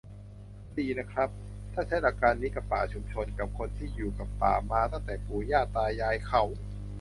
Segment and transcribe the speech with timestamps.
[0.69, 1.29] "ก็ดีนะครับ
[1.73, 6.41] ถ้าใช้หลักการนี้กับป่าชุมชน กับคนที่อยู่กับป่ามาตั้งแต่ปู่ย่าตายายเขา"